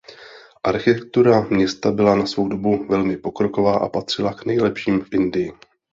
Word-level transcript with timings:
Architektura 0.63 1.41
města 1.49 1.91
byla 1.91 2.15
na 2.15 2.25
svou 2.25 2.47
dobu 2.47 2.85
velmi 2.89 3.17
pokroková 3.17 3.75
a 3.77 3.89
patřila 3.89 4.33
k 4.33 4.45
nejlepším 4.45 5.01
v 5.03 5.13
Indii. 5.13 5.53